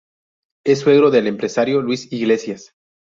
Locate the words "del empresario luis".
1.11-2.11